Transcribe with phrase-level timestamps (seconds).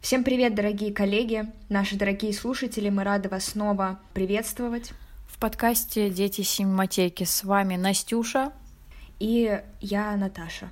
[0.00, 4.92] Всем привет, дорогие коллеги, наши дорогие слушатели, мы рады вас снова приветствовать.
[5.28, 8.50] В подкасте «Дети синематеки» с вами Настюша
[9.18, 10.70] и я, Наташа.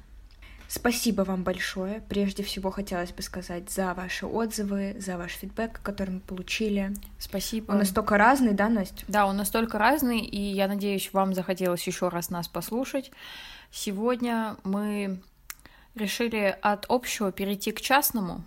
[0.66, 2.02] Спасибо вам большое.
[2.08, 6.94] Прежде всего хотелось бы сказать за ваши отзывы, за ваш фидбэк, который мы получили.
[7.18, 7.72] Спасибо.
[7.72, 9.04] Он настолько разный, да, Настя?
[9.08, 13.12] Да, он настолько разный, и я надеюсь, вам захотелось еще раз нас послушать.
[13.70, 15.20] Сегодня мы
[15.94, 18.42] решили от общего перейти к частному.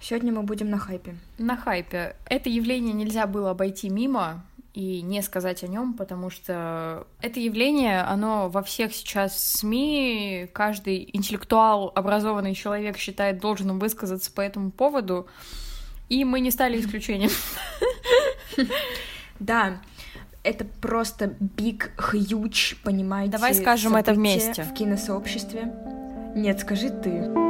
[0.00, 1.16] Сегодня мы будем на хайпе.
[1.38, 2.16] На хайпе.
[2.26, 4.44] Это явление нельзя было обойти мимо
[4.74, 11.10] и не сказать о нем, потому что это явление, оно во всех сейчас СМИ, каждый
[11.12, 15.26] интеллектуал, образованный человек считает должным высказаться по этому поводу,
[16.08, 17.30] и мы не стали исключением.
[19.40, 19.80] Да,
[20.42, 23.30] это просто big, huge, понимаете?
[23.30, 24.64] Давай скажем это вместе.
[24.64, 25.72] В киносообществе.
[26.34, 27.47] Нет, скажи ты.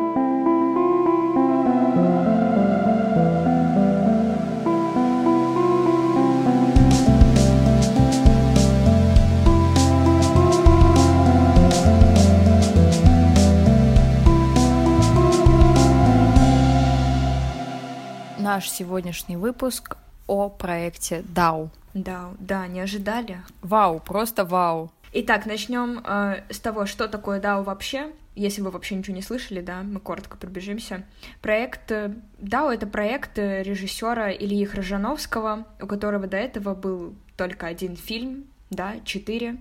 [18.49, 21.69] Наш сегодняшний выпуск о проекте DAO.
[21.93, 23.43] DAO, да, не ожидали?
[23.61, 24.91] Вау, просто вау.
[25.13, 28.11] Итак, начнем э, с того, что такое DAO вообще.
[28.35, 31.05] Если вы вообще ничего не слышали, да, мы коротко пробежимся.
[31.43, 37.67] Проект э, DAO— это проект э, режиссера Ильи Хрожановского, у которого до этого был только
[37.67, 39.59] один фильм, да, четыре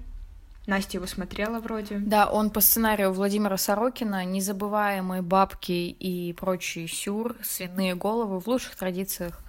[0.67, 1.97] Настя его смотрела вроде.
[1.97, 8.75] Да, он по сценарию Владимира Сорокина «Незабываемые бабки и прочий сюр, свиные головы» в лучших
[8.75, 9.39] традициях.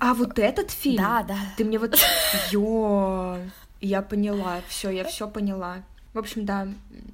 [0.00, 1.02] А вот этот фильм?
[1.02, 1.38] Да, да.
[1.56, 1.96] Ты мне вот...
[2.50, 3.38] Ё,
[3.80, 5.76] я поняла, все, я все поняла.
[6.12, 6.66] В общем, да.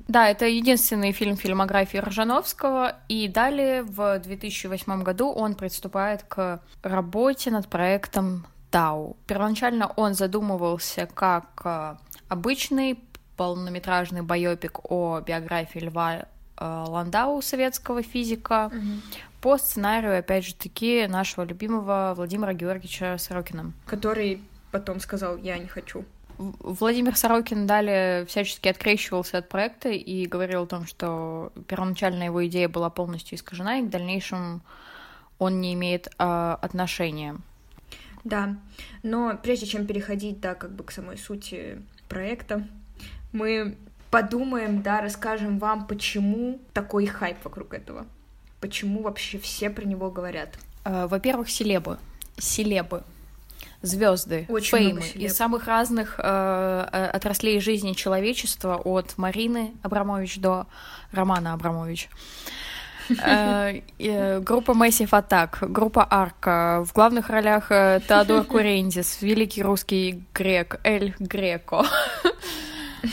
[0.09, 7.51] Да, это единственный фильм фильмографии Ржановского, и далее в 2008 году он приступает к работе
[7.51, 9.17] над проектом Тау.
[9.27, 11.97] Первоначально он задумывался как э,
[12.29, 12.99] обычный
[13.37, 16.25] полнометражный байопик о биографии Льва э,
[16.59, 19.01] Ландау, советского физика, угу.
[19.41, 23.73] по сценарию, опять же таки, нашего любимого Владимира Георгиевича Сорокина.
[23.87, 24.43] Который
[24.73, 26.05] потом сказал «я не хочу».
[26.39, 32.69] Владимир Сорокин далее всячески открещивался от проекта и говорил о том, что первоначальная его идея
[32.69, 34.61] была полностью искажена, и в дальнейшем
[35.39, 37.37] он не имеет э, отношения.
[38.25, 38.57] Да,
[39.03, 42.67] но прежде чем переходить, да, как бы к самой сути проекта.
[43.33, 43.77] Мы
[44.11, 48.07] подумаем, да, расскажем вам, почему такой хайп вокруг этого.
[48.61, 50.59] Почему вообще все про него говорят.
[50.85, 51.99] Э, во-первых, селебы.
[52.39, 53.03] Селебы
[53.83, 56.23] звезды, феймы из самых разных э,
[56.93, 60.67] э, отраслей жизни человечества, от Марины Абрамович до
[61.13, 62.09] Романа Абрамович.
[62.11, 62.17] Э,
[63.09, 71.15] группа Massive Attack, группа Арка, в главных ролях э, Теодор Курендис, великий русский грек Эль
[71.19, 71.85] Греко,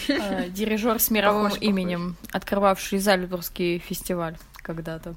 [0.07, 5.15] э, дирижер с мировым именем, открывавший Зальцбургский фестиваль когда-то.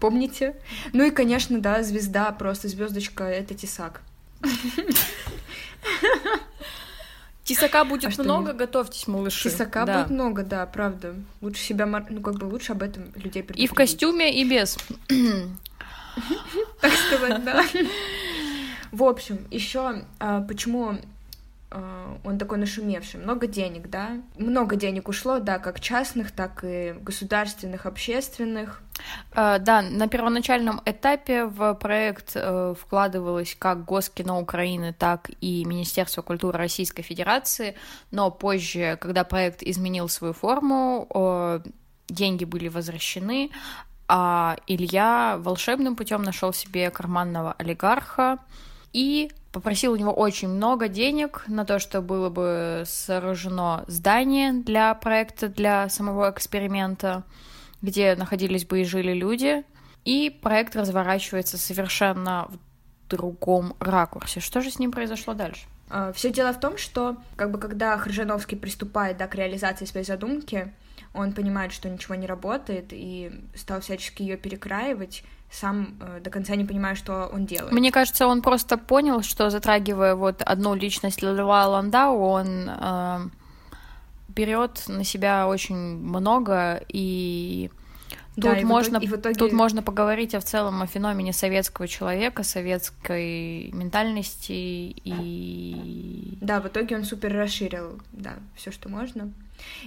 [0.00, 0.54] Помните?
[0.92, 4.02] Ну и, конечно, да, звезда, просто звездочка это Тесак.
[7.44, 8.58] Тесака будет а много, что...
[8.58, 9.50] готовьтесь, малыши.
[9.50, 9.98] Тесака да.
[9.98, 11.14] будет много, да, правда.
[11.42, 13.64] Лучше себя, ну как бы лучше об этом людей предупредить.
[13.64, 14.78] И в костюме, и без.
[16.80, 17.64] Так сказать, да.
[18.92, 20.96] В общем, еще а, почему
[22.24, 23.20] он такой нашумевший.
[23.20, 24.22] Много денег, да?
[24.36, 28.80] Много денег ушло, да, как частных, так и государственных, общественных.
[29.32, 36.22] Uh, да, на первоначальном этапе в проект uh, вкладывалось как Госкино Украины, так и Министерство
[36.22, 37.74] культуры Российской Федерации,
[38.12, 41.62] но позже, когда проект изменил свою форму,
[42.08, 43.50] деньги были возвращены,
[44.06, 48.38] а Илья волшебным путем нашел себе карманного олигарха
[48.92, 54.92] и попросил у него очень много денег на то, что было бы сооружено здание для
[54.94, 57.22] проекта, для самого эксперимента,
[57.80, 59.62] где находились бы и жили люди.
[60.04, 64.40] И проект разворачивается совершенно в другом ракурсе.
[64.40, 65.66] Что же с ним произошло дальше?
[65.88, 70.04] А, Все дело в том, что как бы когда Хржановский приступает да, к реализации своей
[70.04, 70.74] задумки,
[71.14, 75.22] он понимает, что ничего не работает, и стал всячески ее перекраивать,
[75.54, 77.72] сам э, до конца не понимая, что он делает.
[77.72, 83.20] Мне кажется, он просто понял, что затрагивая вот одну личность Льва Ландау, он э,
[84.28, 87.70] берет на себя очень много и
[88.34, 89.36] Тут, да, и можно, и в итоге...
[89.36, 94.52] тут можно поговорить о в целом о феномене советского человека, советской ментальности
[95.04, 96.36] и...
[96.40, 99.32] Да, в итоге он супер расширил, да, все, что можно.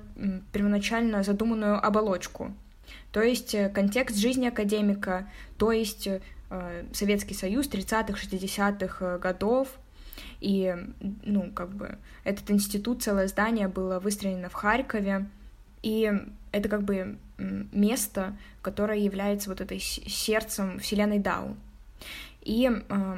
[0.53, 2.55] первоначально задуманную оболочку,
[3.13, 6.21] то есть э, контекст жизни академика, то есть э,
[6.93, 9.69] Советский Союз 30-х, 60-х годов,
[10.41, 10.77] и,
[11.25, 15.27] ну, как бы, этот институт, целое здание было выстроено в Харькове,
[15.83, 16.13] и
[16.57, 21.57] это как бы место, которое является вот этой сердцем вселенной Дау.
[22.43, 23.17] И э,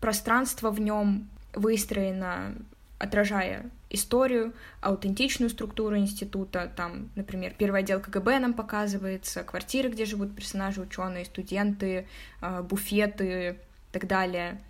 [0.00, 2.54] пространство в нем выстроено,
[2.98, 6.70] отражая историю, аутентичную структуру института.
[6.76, 12.06] Там, например, первый отдел КГБ нам показывается, квартиры, где живут персонажи, ученые, студенты,
[12.40, 14.60] э, буфеты и так далее.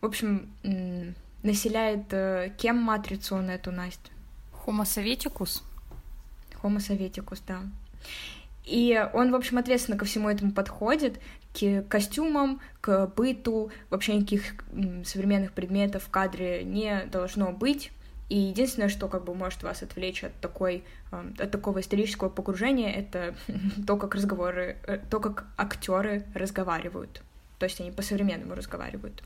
[0.00, 0.48] В общем,
[1.42, 4.10] населяет э, кем матрицу он эту, Настя?
[4.66, 5.62] Homo советикус.
[6.66, 7.60] Homo советикус, да.
[8.64, 11.20] И он, в общем, ответственно ко всему этому подходит,
[11.54, 14.42] к костюмам, к быту, вообще никаких
[15.04, 17.92] современных предметов в кадре не должно быть.
[18.28, 20.82] И единственное, что как бы может вас отвлечь от такой,
[21.12, 23.36] э, от такого исторического погружения, это
[23.86, 27.22] то, как разговоры, э, то, как актеры разговаривают.
[27.60, 29.22] То есть они по-современному разговаривают.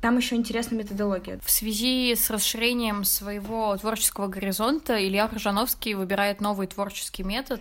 [0.00, 1.40] Там еще интересная методология.
[1.44, 7.60] В связи с расширением своего творческого горизонта Илья Рожановский выбирает новый творческий метод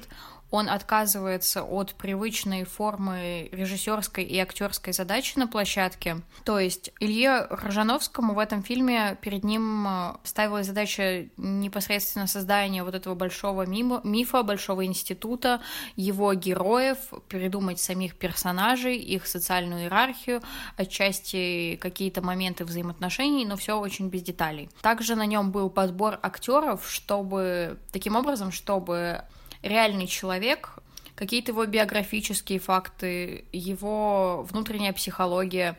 [0.50, 6.22] он отказывается от привычной формы режиссерской и актерской задачи на площадке.
[6.46, 12.96] То есть Илье Рожановскому в этом фильме перед ним э, ставилась задача непосредственно создания вот
[12.96, 15.62] этого большого мифа, большого института,
[15.96, 16.98] его героев,
[17.28, 20.42] придумать самих персонажей, их социальную иерархию,
[20.78, 24.70] отчасти какие-то моменты взаимоотношений, но все очень без деталей.
[24.82, 29.24] Также на нем был подбор актеров, чтобы таким образом, чтобы
[29.62, 30.80] реальный человек,
[31.16, 35.78] какие-то его биографические факты, его внутренняя психология.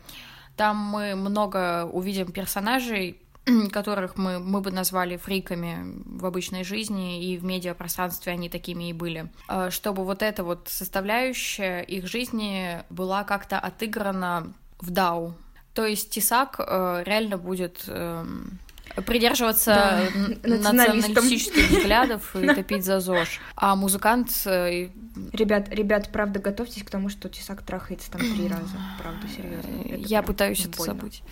[0.56, 3.18] Там мы много увидим персонажей,
[3.72, 8.92] которых мы, мы бы назвали фриками в обычной жизни, и в медиапространстве они такими и
[8.92, 9.30] были.
[9.46, 15.34] А, чтобы вот эта вот составляющая их жизни была как-то отыграна в Дау.
[15.74, 18.58] То есть Тесак э, реально будет эм,
[19.06, 20.08] придерживаться
[20.42, 23.40] да, националистических взглядов и топить за ЗОЖ.
[23.56, 24.30] А музыкант...
[24.46, 24.88] Э,
[25.32, 28.76] ребят, ребят, правда, готовьтесь к тому, что Тесак трахается там три раза.
[29.00, 29.82] Правда, серьезно.
[29.84, 30.94] Это Я пытаюсь это больно.
[30.94, 31.22] забыть.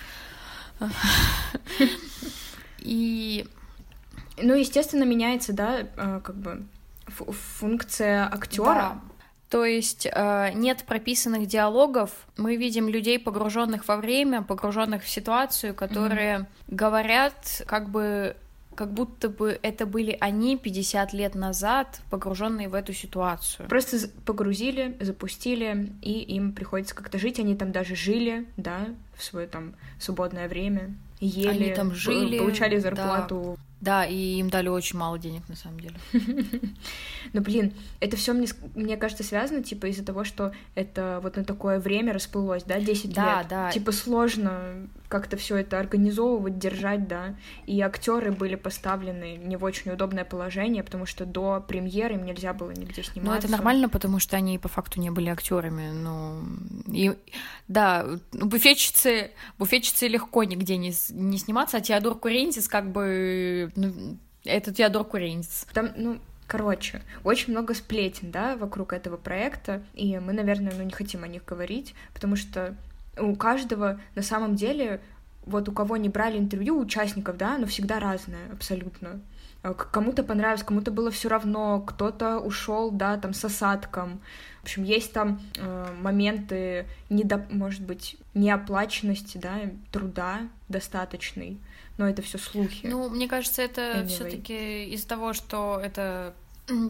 [2.78, 3.46] И...
[4.38, 6.66] Ну, естественно, меняется, да, э, как бы
[7.08, 8.75] функция актера.
[8.75, 9.00] Да.
[9.50, 12.11] То есть э, нет прописанных диалогов.
[12.37, 16.47] Мы видим людей, погруженных во время, погруженных в ситуацию, которые mm-hmm.
[16.69, 18.37] говорят, как бы
[18.76, 23.69] как будто бы это были они 50 лет назад, погруженные в эту ситуацию.
[23.69, 27.41] Просто погрузили, запустили, и им приходится как-то жить.
[27.41, 32.79] Они там даже жили, да, в свое там свободное время, ели, они там жили, получали
[32.79, 33.57] зарплату.
[33.80, 33.87] Да.
[33.87, 35.97] Да, и им дали очень мало денег, на самом деле.
[37.33, 41.45] Но, блин, это все мне, мне кажется, связано, типа, из-за того, что это вот на
[41.45, 43.49] такое время расплылось, да, 10 да, лет.
[43.49, 47.36] Да, Типа, сложно как-то все это организовывать, держать, да.
[47.66, 52.52] И актеры были поставлены не в очень удобное положение, потому что до премьеры им нельзя
[52.52, 53.32] было нигде сниматься.
[53.32, 55.90] Ну, это нормально, потому что они по факту не были актерами.
[55.92, 56.42] Ну,
[56.86, 57.16] и,
[57.68, 64.72] да, буфетчицы, буфетчицы легко нигде не, не сниматься, а Теодор Курентис как бы ну, Это
[64.72, 65.66] Теодор Куренец.
[65.72, 70.92] Там, ну, Короче, очень много сплетен, да, вокруг этого проекта, и мы, наверное, ну, не
[70.92, 72.76] хотим о них говорить, потому что
[73.18, 75.00] у каждого на самом деле,
[75.44, 79.20] вот у кого не брали интервью участников, да, оно всегда разное абсолютно.
[79.62, 84.20] Э, кому-то понравилось, кому-то было все равно, кто-то ушел, да, там с осадком.
[84.61, 89.61] В общем, есть там э, моменты, недо, может быть, неоплаченности, да,
[89.92, 91.58] труда достаточный,
[91.99, 92.87] но это все слухи.
[92.87, 94.06] Ну, мне кажется, это anyway.
[94.06, 96.35] все-таки из-за того, что это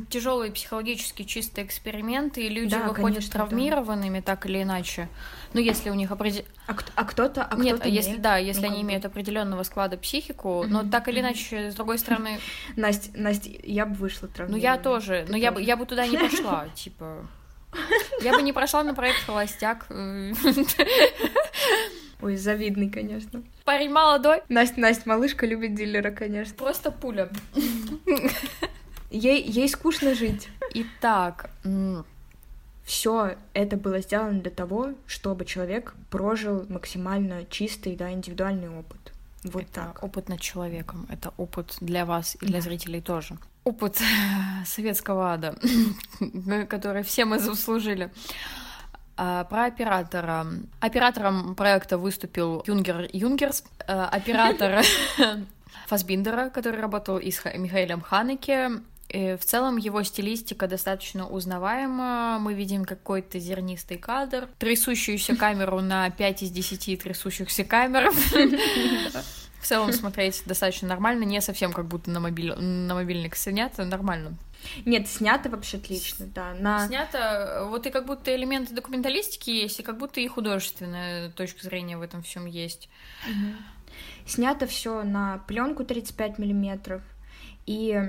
[0.08, 4.24] тяжелый психологически чистый эксперимент, и люди да, выходят конечно, травмированными да.
[4.24, 5.08] так или иначе.
[5.52, 6.44] Ну, если у них определ...
[6.66, 7.44] А, а кто-то...
[7.44, 10.68] А Нет, кто если да, если ну, они имеют определенного склада психику, mm-hmm.
[10.68, 12.40] но так или иначе, с другой стороны...
[12.76, 14.58] Настя, Настя, я бы вышла травмированной.
[14.58, 17.26] Ну, я тоже, но я бы, я бы туда не пошла, типа...
[18.22, 19.86] Я бы не прошла на проект «Холостяк».
[22.22, 23.42] Ой, завидный, конечно.
[23.64, 24.40] Парень молодой.
[24.48, 26.54] Настя, Настя, малышка любит дилера, конечно.
[26.54, 27.28] Просто пуля.
[29.16, 30.48] Ей, ей скучно жить.
[30.74, 31.50] Итак,
[32.84, 39.12] все это было сделано для того, чтобы человек прожил максимально чистый, да, индивидуальный опыт.
[39.42, 40.02] Вот это так.
[40.02, 41.06] опыт над человеком.
[41.08, 43.38] Это опыт для вас и для зрителей тоже.
[43.64, 44.00] Опыт
[44.66, 45.56] советского ада,
[46.68, 48.10] который все мы заслужили.
[49.16, 50.46] А, про оператора.
[50.80, 54.84] Оператором проекта выступил Юнгер Юнгерс, а, оператор
[55.86, 62.38] Фасбиндера, который работал и с Михаилом Ханеке, и в целом его стилистика достаточно узнаваема.
[62.40, 68.10] Мы видим какой-то зернистый кадр, трясущуюся камеру на 5 из 10 трясущихся камер.
[69.60, 72.54] В целом смотреть достаточно нормально, не совсем как будто на, мобиль...
[72.54, 74.36] на мобильник снято, нормально.
[74.84, 76.54] Нет, снято вообще отлично, да.
[76.54, 76.86] На...
[76.86, 81.96] Снято, вот и как будто элементы документалистики есть, и как будто и художественная точка зрения
[81.96, 82.88] в этом всем есть.
[83.28, 84.26] Угу.
[84.26, 87.02] Снято все на пленку 35 миллиметров,
[87.66, 88.00] и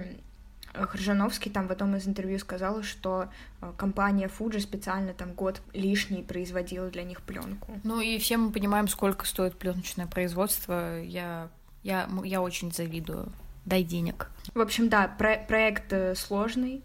[0.85, 3.29] Хржановский там в одном из интервью сказал, что
[3.61, 7.79] э, компания Fuji специально там год лишний производила для них пленку.
[7.83, 11.01] Ну и все мы понимаем, сколько стоит пленочное производство.
[11.01, 11.49] Я,
[11.83, 13.31] я, я очень завидую.
[13.65, 14.29] Дай денег.
[14.53, 16.83] В общем, да, про проект э, сложный,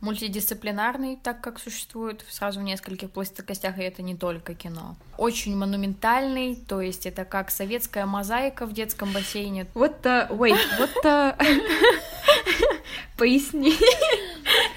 [0.00, 4.96] мультидисциплинарный, так как существует сразу в нескольких плоскостях, и это не только кино.
[5.16, 9.66] Очень монументальный, то есть это как советская мозаика в детском бассейне.
[9.74, 11.36] Вот, uh, wait, вот uh...
[13.16, 13.72] поясни.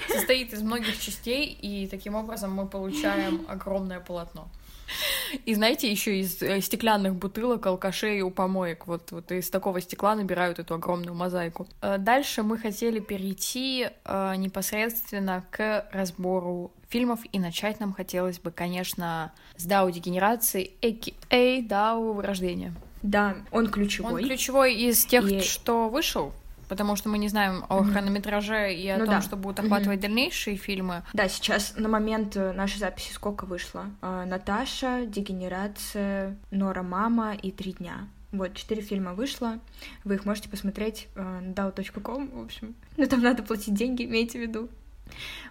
[0.08, 4.48] Состоит из многих частей, и таким образом мы получаем огромное полотно.
[5.44, 8.86] И знаете, еще из э, стеклянных бутылок, алкашей у помоек.
[8.86, 11.66] Вот, вот из такого стекла набирают эту огромную мозаику.
[11.80, 18.50] Э, дальше мы хотели перейти э, непосредственно к разбору фильмов, и начать нам хотелось бы,
[18.50, 21.62] конечно, с Дау Дегенерации, а.к.а.
[21.62, 22.74] Дау Вырождения.
[23.02, 24.22] Да, он ключевой.
[24.22, 25.40] Он ключевой из тех, и...
[25.40, 26.32] что вышел
[26.72, 27.92] потому что мы не знаем о mm-hmm.
[27.92, 29.20] хронометраже и о ну, том, да.
[29.20, 30.02] что будут охватывать mm-hmm.
[30.02, 31.02] дальнейшие фильмы.
[31.12, 33.84] Да, сейчас на момент э, нашей записи сколько вышло?
[34.00, 38.08] Э, Наташа, Дегенерация, Нора Мама и Три дня.
[38.30, 39.58] Вот, четыре фильма вышло.
[40.04, 42.74] Вы их можете посмотреть э, на dao.com, в общем.
[42.96, 44.70] Но там надо платить деньги, имейте в виду.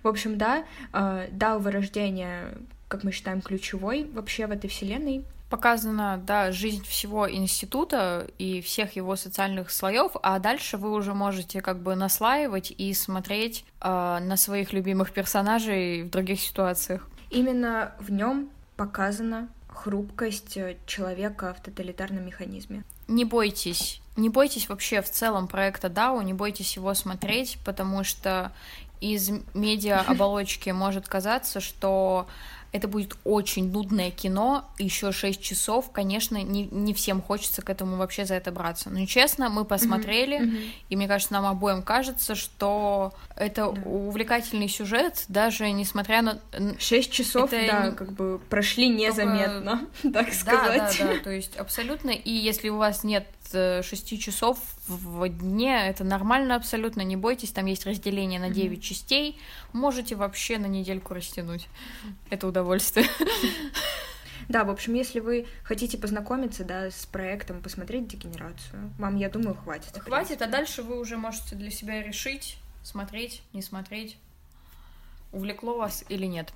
[0.01, 6.19] В общем, да, э, DAO вырождение, как мы считаем, ключевой вообще в этой вселенной показана,
[6.25, 11.83] да, жизнь всего института и всех его социальных слоев, а дальше вы уже можете как
[11.83, 17.07] бы наслаивать и смотреть э, на своих любимых персонажей в других ситуациях.
[17.29, 22.83] Именно в нем показана хрупкость э, человека в тоталитарном механизме.
[23.09, 28.53] Не бойтесь, не бойтесь вообще в целом проекта DAO, не бойтесь его смотреть, потому что
[29.01, 32.27] из медиа оболочки может казаться, что
[32.71, 37.97] это будет очень нудное кино, еще 6 часов, конечно, не, не всем хочется к этому
[37.97, 38.89] вообще за это браться.
[38.89, 40.51] Но честно, мы посмотрели, mm-hmm.
[40.51, 40.71] Mm-hmm.
[40.89, 43.81] и мне кажется, нам обоим кажется, что это да.
[43.89, 46.39] увлекательный сюжет, даже несмотря на...
[46.79, 50.19] 6 часов, это да, как бы прошли незаметно, Только...
[50.23, 50.95] так сказать.
[50.99, 55.87] Да, да, да, то есть абсолютно, и если у вас нет 6 часов в дне,
[55.87, 58.81] это нормально абсолютно, не бойтесь, там есть разделение на 9 mm-hmm.
[58.81, 59.39] частей,
[59.73, 61.67] можете вообще на недельку растянуть
[62.29, 63.07] это удовольствие.
[64.49, 69.55] Да, в общем, если вы хотите познакомиться, да, с проектом, посмотреть дегенерацию, вам, я думаю,
[69.55, 69.97] хватит.
[69.97, 74.17] Хватит, а дальше вы уже можете для себя решить, смотреть, не смотреть,
[75.31, 76.51] увлекло вас или нет.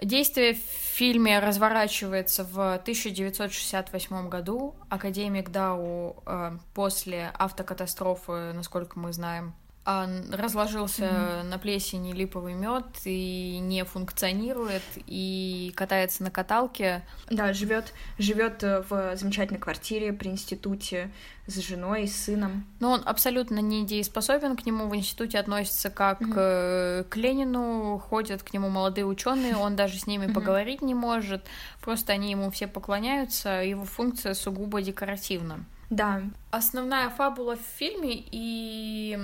[0.00, 4.74] Действие в фильме разворачивается в 1968 году.
[4.88, 9.54] Академик Дау э, после автокатастрофы, насколько мы знаем,
[9.90, 11.42] а разложился mm-hmm.
[11.44, 17.00] на плесени липовый мед и не функционирует и катается на каталке.
[17.30, 21.10] Да, живет живет э, в замечательной квартире при институте
[21.46, 22.66] с женой, с сыном.
[22.80, 27.04] Но он абсолютно не дееспособен, к нему в институте относятся как mm-hmm.
[27.04, 30.34] к Ленину, ходят к нему молодые ученые, он даже с ними mm-hmm.
[30.34, 31.46] поговорить не может,
[31.80, 35.64] просто они ему все поклоняются, его функция сугубо декоративна.
[35.88, 36.20] Да.
[36.50, 39.18] Основная фабула в фильме и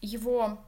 [0.00, 0.58] его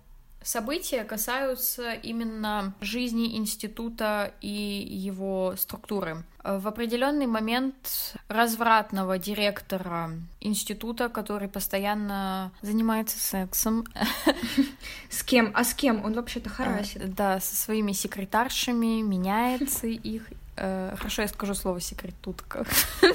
[0.42, 6.24] события касаются именно жизни института и его структуры.
[6.42, 13.84] В определенный момент развратного директора института, который постоянно занимается сексом.
[15.10, 15.50] С кем?
[15.54, 16.04] А с кем?
[16.04, 17.02] Он вообще-то харасит.
[17.02, 20.22] Э, да, со своими секретаршами, меняется их.
[20.56, 22.64] Э, хорошо, я скажу слово секретутка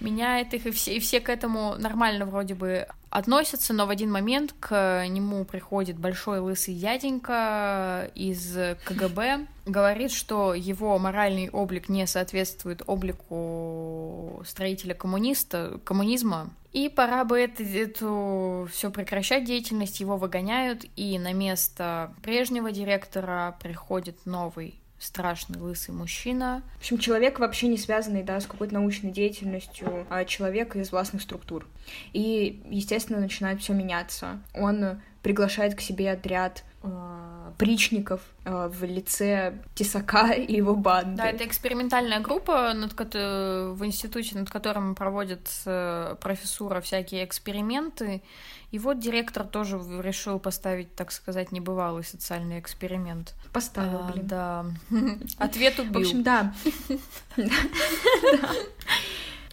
[0.00, 4.12] меняет их, и все, и все к этому нормально вроде бы относятся, но в один
[4.12, 8.54] момент к нему приходит большой лысый дяденька из
[8.84, 17.40] КГБ, говорит, что его моральный облик не соответствует облику строителя коммуниста, коммунизма, и пора бы
[17.40, 25.60] это, эту все прекращать деятельность, его выгоняют, и на место прежнего директора приходит новый страшный
[25.60, 26.62] лысый мужчина.
[26.76, 31.22] В общем, человек вообще не связанный, да, с какой-то научной деятельностью, а человек из властных
[31.22, 31.66] структур.
[32.12, 34.40] И, естественно, начинает все меняться.
[34.54, 36.64] Он приглашает к себе отряд
[37.58, 41.16] причников э, в лице Тесака и его банды.
[41.16, 48.22] Да, это экспериментальная группа над, в институте, над которым проводят э, профессура всякие эксперименты.
[48.72, 53.34] И вот директор тоже решил поставить, так сказать, небывалый социальный эксперимент.
[53.52, 54.26] Поставил, а, блин.
[54.26, 54.66] Да.
[55.38, 55.94] Ответ убил.
[55.94, 56.52] В общем, да.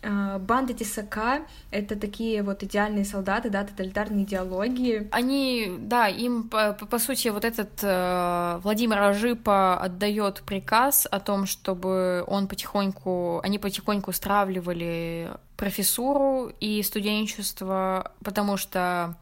[0.04, 1.42] А, банда Тесака—
[1.72, 5.08] это такие вот идеальные солдаты, да, тоталитарные идеологии.
[5.12, 11.46] Они, да, им, по, по сути, вот этот э, Владимир Ажипа отдает приказ о том,
[11.46, 19.16] чтобы он потихоньку, они потихоньку стравливали профессуру и студенчество, потому что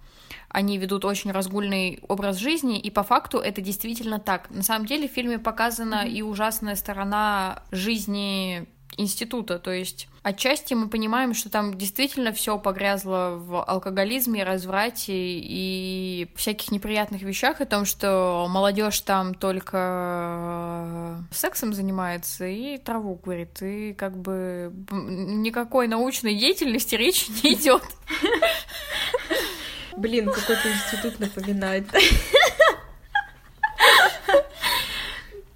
[0.50, 4.50] они ведут очень разгульный образ жизни, и по факту это действительно так.
[4.50, 6.12] На самом деле в фильме показана mm-hmm.
[6.12, 13.38] и ужасная сторона жизни института, то есть отчасти мы понимаем, что там действительно все погрязло
[13.38, 22.46] в алкоголизме, разврате и всяких неприятных вещах, о том, что молодежь там только сексом занимается
[22.46, 27.84] и траву курит, и как бы никакой научной деятельности речи не идет.
[29.98, 31.86] Блин, какой-то институт напоминает.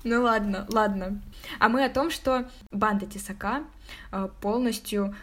[0.06, 1.20] Ну ладно, ладно.
[1.60, 3.63] А мы о том, что банда Тесака
[4.12, 5.15] э, полностью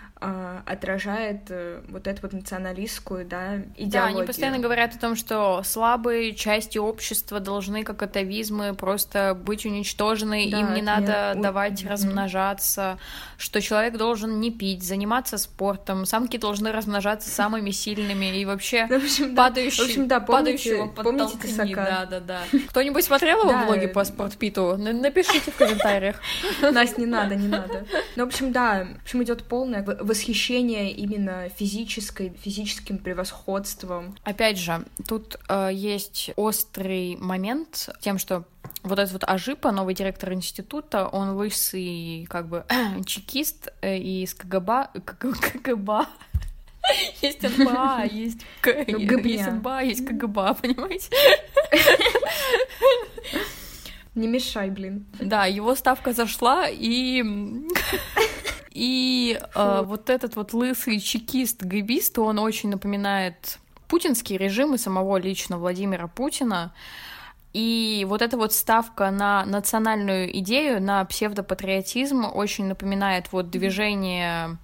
[0.67, 3.91] отражает э, вот эту вот националистскую, да, идеологию.
[3.91, 9.67] Да, они постоянно говорят о том, что слабые части общества должны, как атовизмы, просто быть
[9.67, 11.89] уничтожены, да, им не надо нет, давать у...
[11.89, 12.99] размножаться,
[13.37, 18.93] что человек должен не пить, заниматься спортом, самки должны размножаться самыми сильными и вообще в
[18.93, 22.41] общем, падающий, в общем, да, помните, падающего помните Да, да, да.
[22.69, 24.77] Кто-нибудь смотрел его влоги по спортпиту?
[24.77, 26.21] Напишите в комментариях.
[26.63, 27.85] Настя, не надо, не надо.
[28.17, 34.15] Ну, в общем, да, в общем, идет полное восхищение именно физической, физическим превосходством.
[34.25, 38.45] Опять же, тут э, есть острый момент тем, что
[38.83, 42.67] вот этот вот Ажипа, новый директор института, он лысый, как бы,
[43.07, 46.07] чекист э, из КГБ, КГБ,
[47.23, 51.09] есть НБА, есть, ну, есть НБА, есть КГБ, понимаете?
[54.15, 55.07] Не мешай, блин.
[55.19, 57.23] Да, его ставка зашла, и
[58.75, 63.59] и э, вот этот вот лысый чекист-гибист, он очень напоминает
[63.89, 66.73] путинский режим и самого лично Владимира Путина.
[67.53, 74.57] И вот эта вот ставка на национальную идею, на псевдопатриотизм очень напоминает вот движение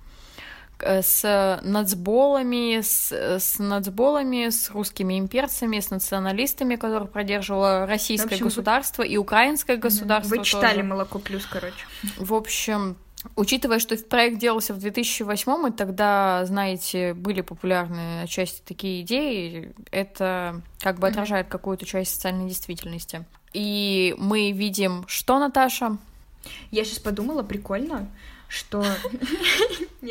[0.79, 8.47] э, с нацболами, с, с нацболами, с русскими имперцами, с националистами, которых продерживало российское общем,
[8.47, 10.37] государство и украинское государство.
[10.37, 10.85] Вы читали тоже.
[10.85, 11.85] «Молоко плюс», короче.
[12.16, 12.97] В общем,
[13.36, 20.60] Учитывая, что проект делался в 2008 и тогда, знаете, были популярны отчасти такие идеи, это
[20.80, 23.24] как бы отражает какую-то часть социальной действительности.
[23.52, 25.98] И мы видим, что, Наташа?
[26.70, 28.08] Я сейчас подумала, прикольно,
[28.48, 28.84] что...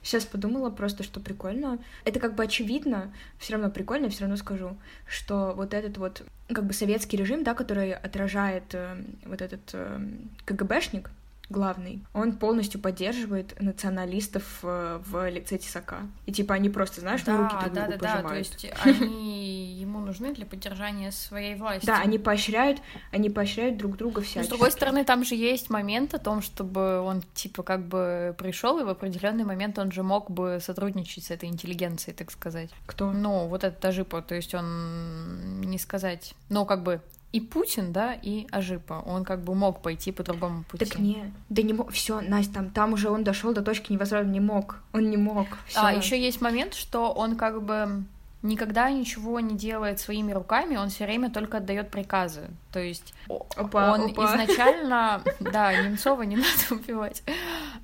[0.00, 1.78] Сейчас подумала просто, что прикольно.
[2.06, 4.74] Это как бы очевидно, все равно прикольно, все равно скажу,
[5.06, 10.00] что вот этот вот как бы советский режим, да, который отражает э, вот этот э,
[10.46, 11.10] КГБшник,
[11.50, 16.00] главный, он полностью поддерживает националистов э, в лице Тесака.
[16.26, 18.50] И типа они просто, знаешь, да, руки друг да, другу да, пожимают.
[18.50, 21.86] да, то есть они ему нужны для поддержания своей власти.
[21.86, 22.80] Да, они поощряют,
[23.12, 24.46] они поощряют друг друга Но, всячески.
[24.46, 28.78] с другой стороны, там же есть момент о том, чтобы он, типа, как бы пришел,
[28.78, 32.70] и в определенный момент он же мог бы сотрудничать с этой интеллигенцией, так сказать.
[32.86, 33.12] Кто?
[33.12, 37.00] Ну, вот этот Ажипа, то есть он, не сказать, ну, как бы
[37.32, 39.02] и Путин, да, и Ажипа.
[39.06, 40.84] Он как бы мог пойти по другому пути.
[40.86, 41.92] Так не, да не мог.
[41.92, 44.76] Все, Настя, там, там уже он дошел до точки невозврата, не мог.
[44.92, 45.46] Он не мог.
[45.66, 45.80] Всё.
[45.82, 48.04] А еще есть момент, что он как бы
[48.42, 52.48] никогда ничего не делает своими руками, он все время только отдает приказы.
[52.72, 53.12] То есть
[53.56, 54.26] Опа, он опа.
[54.26, 57.22] изначально, да, Немцова не надо убивать.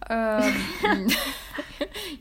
[0.09, 0.54] Эм,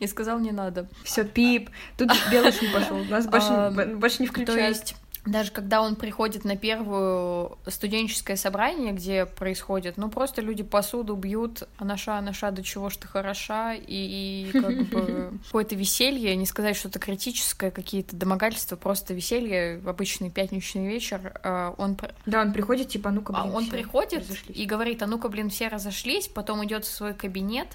[0.00, 0.88] Я сказал, не надо.
[1.04, 1.70] Все, пип.
[1.96, 3.02] Тут белый шум пошел.
[3.04, 4.76] Нас больше, не То включают.
[4.76, 11.16] есть даже когда он приходит на первую студенческое собрание, где происходит, ну просто люди посуду
[11.16, 16.46] бьют, анаша, анаша, до чего ж ты хороша, и, и как бы какое-то веселье, не
[16.46, 22.88] сказать что-то критическое, какие-то домогательства, просто веселье, обычный пятничный вечер, а, он Да, он приходит,
[22.88, 24.56] типа, ну-ка, а блин, он всё, приходит разошлись.
[24.56, 27.68] и говорит, а ну-ка, блин, все разошлись, потом идет в свой кабинет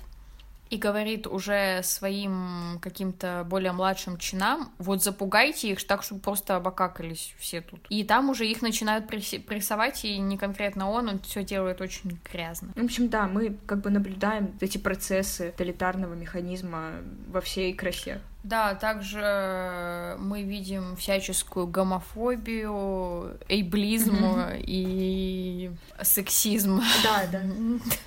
[0.70, 7.34] и говорит уже своим каким-то более младшим чинам, вот запугайте их так, чтобы просто обокакались
[7.40, 7.80] все тут.
[7.90, 12.20] И там уже их начинают пресс- прессовать, и не конкретно он, он все делает очень
[12.32, 12.72] грязно.
[12.76, 16.92] В общем, да, мы как бы наблюдаем эти процессы тоталитарного механизма
[17.28, 18.22] во всей красе.
[18.44, 24.16] Да, также мы видим всяческую гомофобию, эйблизм
[24.60, 25.72] и
[26.02, 26.82] сексизм.
[27.04, 27.42] Да, да.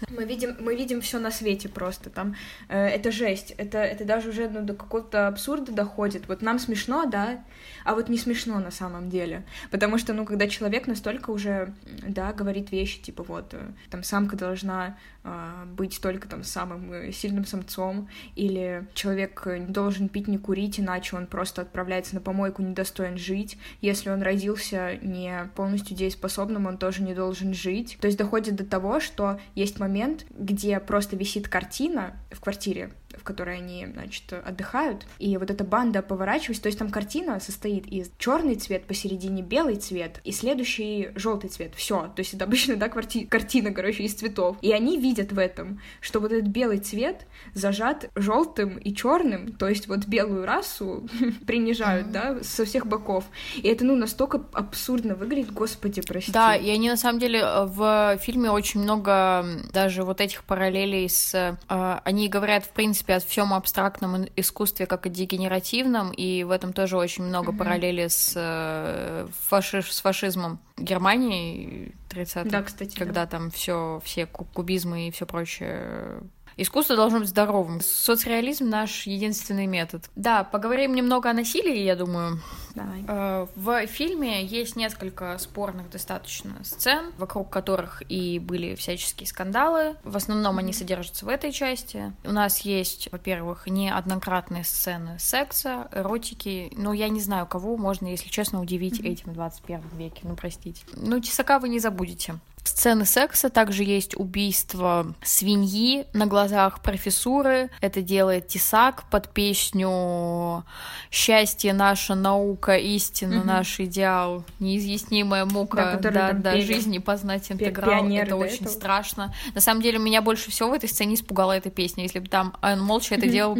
[0.08, 2.08] Мы видим, мы видим все на свете просто.
[2.08, 2.34] Там
[2.70, 3.50] э, это жесть.
[3.58, 6.28] Это, это даже уже ну, до какого-то абсурда доходит.
[6.28, 7.44] Вот нам смешно, да,
[7.84, 9.44] а вот не смешно на самом деле.
[9.70, 11.74] Потому что, ну, когда человек настолько уже,
[12.08, 17.44] да, говорит вещи, типа вот, э, там, самка должна э, быть только там самым сильным
[17.44, 23.16] самцом, или человек не должен пить, не курить, иначе он просто отправляется на помойку, недостоин
[23.16, 23.58] жить.
[23.80, 27.98] Если он родился не полностью дееспособным, он тоже не должен жить.
[28.00, 33.22] То есть доходит до того, что есть момент, где просто висит картина в квартире, в
[33.24, 38.10] которой они, значит, отдыхают, и вот эта банда поворачивается, то есть там картина состоит из
[38.18, 41.74] черный цвет, посередине белый цвет, и следующий желтый цвет.
[41.76, 44.56] Все, то есть это обычно, да, кварти- картина, короче, из цветов.
[44.62, 49.68] И они видят в этом, что вот этот белый цвет зажат желтым и черным, то
[49.68, 51.08] есть вот белую расу
[51.46, 53.24] принижают, да, со всех боков.
[53.56, 56.32] И это, ну, настолько абсурдно выглядит, господи, прости.
[56.32, 61.34] Да, и они на самом деле в фильме очень много даже вот этих параллелей с...
[61.34, 66.72] э, Они говорят, в принципе, о всем абстрактном искусстве как о дегенеративном, и в этом
[66.72, 67.58] тоже очень много Мгм.
[67.58, 73.04] параллелей с, э, фаши- с фашизмом Германии 30-х, Да, кстати, да.
[73.04, 76.20] когда там все, все ку- кубизмы и все прочее
[76.56, 77.80] Искусство должно быть здоровым.
[77.80, 80.08] Соцреализм наш единственный метод.
[80.16, 82.40] Да, поговорим немного о насилии, я думаю.
[82.74, 83.04] Давай.
[83.06, 89.96] Э, В фильме есть несколько спорных достаточно сцен, вокруг которых и были всяческие скандалы.
[90.04, 92.12] В основном они содержатся в этой части.
[92.24, 96.72] У нас есть, во-первых, неоднократные сцены секса, эротики.
[96.76, 99.08] Ну, я не знаю, кого можно, если честно, удивить Мгм.
[99.10, 100.20] этим в 21 веке.
[100.24, 100.82] Ну, простите.
[100.94, 102.36] Ну, Тесака вы не забудете.
[102.64, 107.70] Сцены секса, также есть убийство свиньи на глазах профессуры.
[107.80, 110.64] Это делает Тесак под песню
[111.10, 113.46] «Счастье наша наука, истина Мгм.
[113.46, 116.64] наш идеал, неизъяснимая Да, мука, да, там да, пели.
[116.64, 118.00] жизни познать интеграл».
[118.00, 118.68] пионеры Это очень этого.
[118.68, 119.34] страшно.
[119.54, 122.04] На самом деле меня больше всего в этой сцене испугала эта песня.
[122.04, 123.58] Если бы там он молча это делал,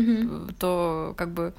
[0.60, 1.54] то как бы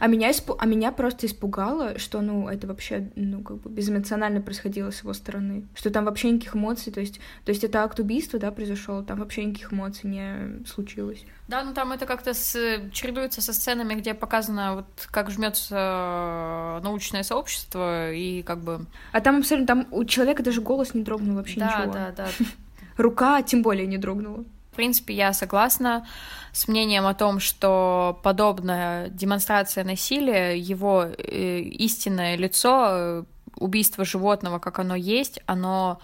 [0.00, 4.40] А меня, испу- а меня просто испугало, что, ну, это вообще, ну, как бы безэмоционально
[4.40, 5.66] происходило с его стороны.
[5.74, 9.18] Что там вообще никаких эмоций, то есть, то есть это акт убийства, да, произошел, там
[9.18, 11.24] вообще никаких эмоций не случилось.
[11.48, 12.56] Да, ну там это как-то с...
[12.92, 18.86] чередуется со сценами, где показано, вот как жмется научное сообщество, и как бы.
[19.12, 21.92] А там абсолютно, там у человека даже голос не дрогнул вообще да, ничего.
[21.92, 22.28] да, да.
[22.96, 24.44] Рука тем более не дрогнула.
[24.76, 26.06] В принципе, я согласна
[26.52, 33.24] с мнением о том, что подобная демонстрация насилия, его э, истинное лицо, э,
[33.56, 35.98] убийство животного, как оно есть, оно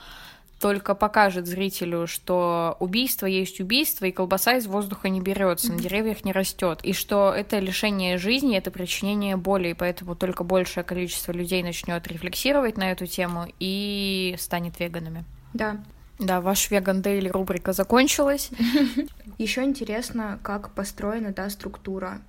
[0.58, 6.24] только покажет зрителю, что убийство есть убийство, и колбаса из воздуха не берется, на деревьях
[6.24, 11.32] не растет, и что это лишение жизни, это причинение боли, и поэтому только большее количество
[11.32, 15.26] людей начнет рефлексировать на эту тему и станет веганами.
[15.52, 15.76] Да.
[16.18, 18.50] Да, ваш веган дейли рубрика закончилась.
[19.38, 22.20] Еще интересно, как построена, да, структура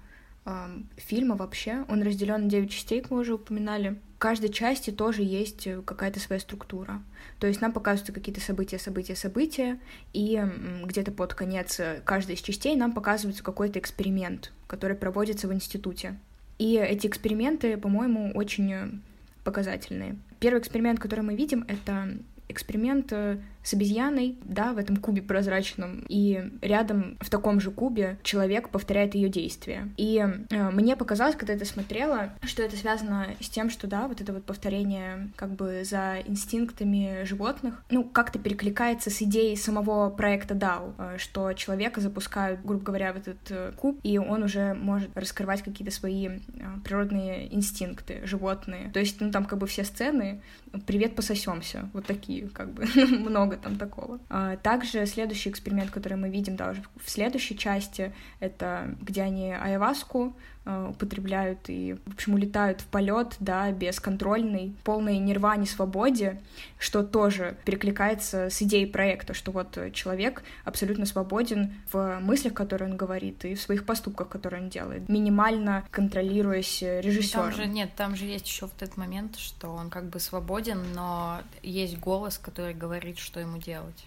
[0.46, 0.68] э,
[0.98, 1.86] фильма вообще.
[1.90, 4.00] Он разделен на 9 частей, как мы уже упоминали.
[4.16, 7.04] В каждой части тоже есть какая-то своя структура.
[7.40, 9.80] То есть нам показываются какие-то события, события, события,
[10.14, 10.42] и
[10.86, 16.18] где-то под конец каждой из частей нам показывается какой-то эксперимент, который проводится в институте.
[16.58, 19.02] И эти эксперименты, по-моему, очень
[19.44, 20.16] показательные.
[20.40, 22.18] Первый эксперимент, который мы видим, это
[22.48, 28.18] эксперимент э, с обезьяной, да, в этом кубе прозрачном, и рядом в таком же кубе
[28.24, 29.90] человек повторяет ее действия.
[29.98, 34.08] И э, мне показалось, когда я это смотрела, что это связано с тем, что, да,
[34.08, 40.10] вот это вот повторение как бы за инстинктами животных, ну, как-то перекликается с идеей самого
[40.10, 44.74] проекта DAO, э, что человека запускают, грубо говоря, в этот э, куб, и он уже
[44.74, 46.40] может раскрывать какие-то свои э,
[46.84, 48.92] природные инстинкты, животные.
[48.94, 50.42] То есть, ну, там как бы все сцены
[50.86, 54.20] «Привет, пососемся», вот такие, как бы, много много там такого.
[54.30, 60.36] А, также следующий эксперимент, который мы видим даже в следующей части, это где они айваску
[60.66, 66.42] употребляют и, в общем, улетают в полет, да, бесконтрольный, полной нирване, свободе,
[66.80, 72.98] что тоже перекликается с идеей проекта, что вот человек абсолютно свободен в мыслях, которые он
[72.98, 77.52] говорит, и в своих поступках, которые он делает, минимально контролируясь режиссером.
[77.52, 80.82] Там же нет, там же есть еще вот этот момент, что он как бы свободен,
[80.96, 84.06] но есть голос, который говорит, что ему делать.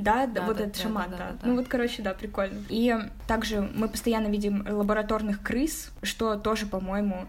[0.00, 1.30] Да, да, вот да, этот да, шаман, да, да.
[1.40, 1.46] да.
[1.46, 2.58] Ну вот, короче, да, прикольно.
[2.68, 7.26] И также мы постоянно видим лабораторных крыс, что тоже, по-моему,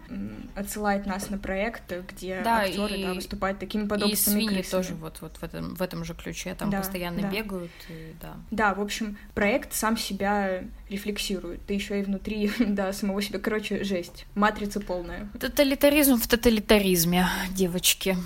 [0.54, 3.04] отсылает нас на проект, где да, актеры и...
[3.04, 4.82] да, выступают такими подобными и свиньи крысами.
[4.82, 7.30] тоже вот, вот в, этом, в этом же ключе, там да, постоянно да.
[7.30, 8.34] бегают, и, да.
[8.50, 13.84] Да, в общем, проект сам себя рефлексирует, ты еще и внутри, да, самого себя, короче,
[13.84, 15.28] жесть, матрица полная.
[15.38, 18.16] Тоталитаризм в тоталитаризме, девочки.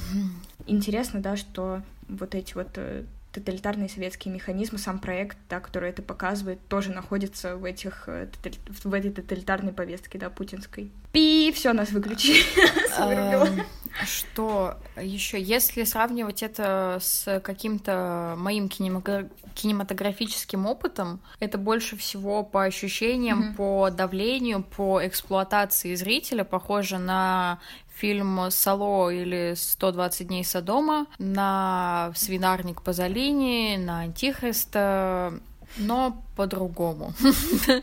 [0.67, 3.05] Интересно, да, что вот эти вот э,
[3.37, 8.29] тоталитарные советские механизмы, сам проект, да, который это показывает, тоже находится в этих э,
[8.83, 10.91] в этой тоталитарной повестке, да, путинской.
[11.13, 12.43] Пи, все нас выключили.
[14.05, 23.55] Что еще, если сравнивать это с каким-то моим кинематографическим опытом, это больше всего по ощущениям,
[23.55, 27.59] по давлению, по эксплуатации зрителя похоже на
[27.99, 35.35] фильм «Сало» или «120 дней Содома», на «Свинарник Пазолини», на «Антихриста»,
[35.79, 37.13] но по-другому.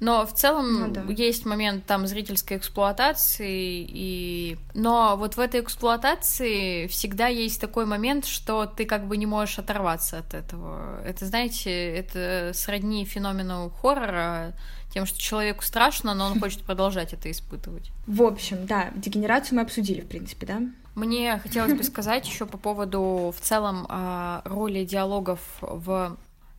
[0.00, 1.02] Но в целом ну, да.
[1.08, 4.58] есть момент там зрительской эксплуатации, и...
[4.74, 9.58] но вот в этой эксплуатации всегда есть такой момент, что ты как бы не можешь
[9.58, 11.00] оторваться от этого.
[11.06, 14.52] Это, знаете, это сродни феномену хоррора,
[14.94, 17.90] тем, что человеку страшно, но он хочет продолжать это испытывать.
[18.06, 20.62] В общем, да, дегенерацию мы обсудили, в принципе, да?
[20.94, 26.16] Мне хотелось бы сказать еще по поводу в целом а, роли диалогов в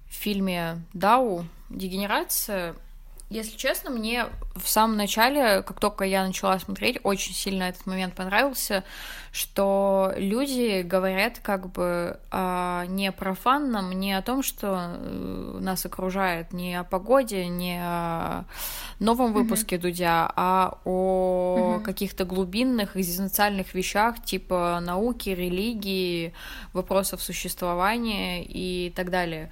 [0.09, 1.45] фильме Дау.
[1.69, 2.75] Дегенерация
[3.29, 8.13] если честно, мне в самом начале, как только я начала смотреть, очень сильно этот момент
[8.13, 8.83] понравился,
[9.31, 16.53] что люди говорят как бы о не профанном, не о том, что э, нас окружает,
[16.53, 18.45] не о погоде, не о
[18.99, 19.81] новом выпуске mm-hmm.
[19.81, 21.83] Дудя, а о mm-hmm.
[21.83, 26.35] каких-то глубинных экзистенциальных вещах типа науки, религии,
[26.73, 29.49] вопросов существования и так далее.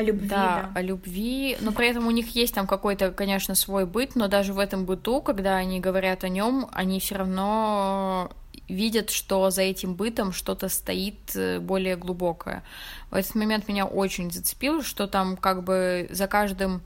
[0.00, 3.54] О любви, да, да, о любви, но при этом у них есть там какой-то, конечно,
[3.54, 8.30] свой быт, но даже в этом быту, когда они говорят о нем, они все равно
[8.66, 12.62] видят, что за этим бытом что-то стоит э, более глубокое.
[13.10, 16.80] В этот момент меня очень зацепило, что там как бы за каждым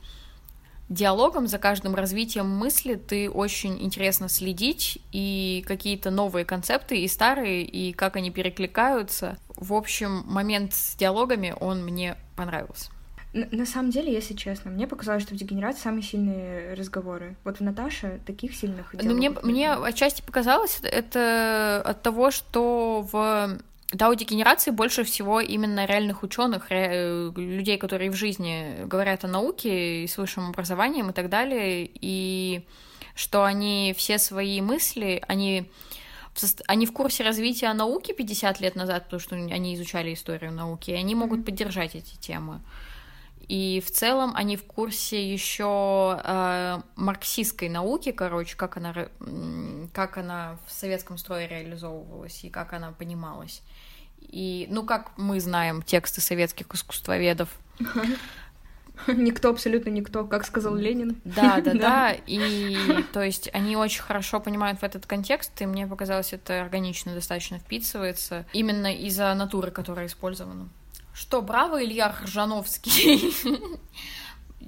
[0.88, 7.62] диалогом, за каждым развитием мысли ты очень интересно следить, и какие-то новые концепты, и старые,
[7.62, 9.38] и как они перекликаются.
[9.56, 12.90] В общем, момент с диалогами, он мне понравился.
[13.34, 17.36] На, самом деле, если честно, мне показалось, что в дегенерации самые сильные разговоры.
[17.42, 23.58] Вот в Наташе таких сильных Ну, мне, мне отчасти показалось это от того, что в
[23.92, 27.30] да, у дегенерации больше всего именно реальных ученых, ре...
[27.36, 32.64] людей, которые в жизни говорят о науке и с высшим образованием и так далее, и
[33.14, 35.70] что они все свои мысли, они
[36.66, 40.94] они в курсе развития науки 50 лет назад, потому что они изучали историю науки, и
[40.94, 42.60] они могут поддержать эти темы.
[43.48, 48.94] И в целом они в курсе еще э, марксистской науки, короче, как она,
[49.92, 53.62] как она в советском строе реализовывалась и как она понималась.
[54.20, 57.50] И, ну, как мы знаем тексты советских искусствоведов.
[59.08, 61.20] Никто, абсолютно никто, как сказал Ленин.
[61.24, 62.16] Да, да, да.
[62.26, 62.76] И
[63.12, 67.58] то есть они очень хорошо понимают в этот контекст, и мне показалось, это органично достаточно
[67.58, 70.68] вписывается именно из-за натуры, которая использована.
[71.14, 73.32] Что, браво, Илья Ржановский?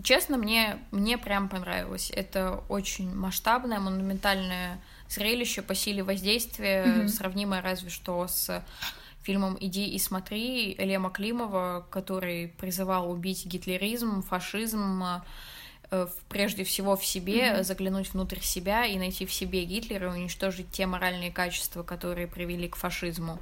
[0.03, 2.11] честно, мне, мне прям понравилось.
[2.15, 7.09] Это очень масштабное, монументальное зрелище по силе воздействия, mm-hmm.
[7.09, 8.65] сравнимое разве что с
[9.23, 15.03] фильмом «Иди и смотри» Лема Климова, который призывал убить гитлеризм, фашизм,
[15.91, 17.63] э, прежде всего в себе, mm-hmm.
[17.65, 22.69] заглянуть внутрь себя и найти в себе Гитлера и уничтожить те моральные качества, которые привели
[22.69, 23.41] к фашизму.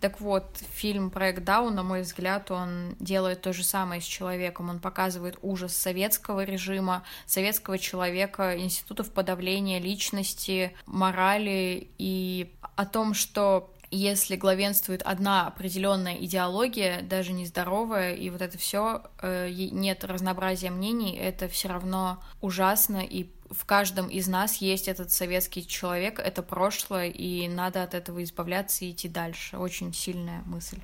[0.00, 4.70] Так вот, фильм «Проект Даун», на мой взгляд, он делает то же самое с человеком.
[4.70, 13.74] Он показывает ужас советского режима, советского человека, институтов подавления личности, морали и о том, что
[13.90, 21.16] если главенствует одна определенная идеология, даже нездоровая, и вот это все э, нет разнообразия мнений,
[21.16, 27.08] это все равно ужасно, и в каждом из нас есть этот советский человек, это прошлое,
[27.08, 29.56] и надо от этого избавляться и идти дальше.
[29.56, 30.80] Очень сильная мысль.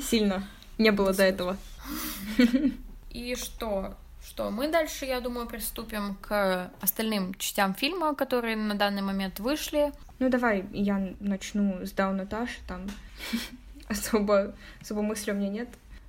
[0.00, 0.46] Сильно.
[0.78, 1.56] Не было до этого.
[3.10, 3.96] И что?
[4.24, 9.92] Что мы дальше, я думаю, приступим к остальным частям фильма, которые на данный момент вышли.
[10.18, 12.86] Ну давай я начну с Дау Наташи, там
[13.88, 15.68] особо, особо мысли у меня нет.